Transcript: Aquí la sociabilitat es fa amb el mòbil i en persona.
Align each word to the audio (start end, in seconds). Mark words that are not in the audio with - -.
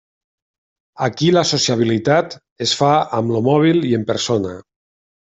Aquí 1.07 1.27
la 1.35 1.43
sociabilitat 1.49 2.33
es 2.67 2.73
fa 2.79 2.89
amb 3.19 3.35
el 3.37 3.45
mòbil 3.49 3.87
i 3.91 3.93
en 3.99 4.07
persona. 4.09 4.57